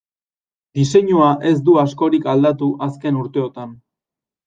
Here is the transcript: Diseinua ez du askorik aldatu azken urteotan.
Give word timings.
Diseinua 0.79 1.27
ez 1.51 1.53
du 1.69 1.77
askorik 1.83 2.29
aldatu 2.35 2.73
azken 2.91 3.25
urteotan. 3.25 3.81